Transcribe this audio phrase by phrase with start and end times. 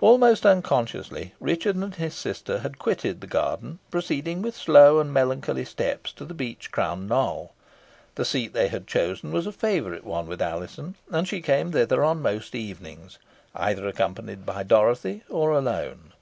[0.00, 5.66] Almost unconsciously, Richard and his sister had quitted the garden, proceeding with slow and melancholy
[5.66, 7.52] steps to the beech crowned knoll.
[8.14, 12.02] The seat they had chosen was a favourite one with Alizon, and she came thither
[12.02, 13.18] on most evenings,
[13.54, 16.14] either accompanied by Dorothy or alone.